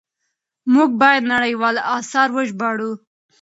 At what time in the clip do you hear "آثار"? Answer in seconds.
1.97-2.27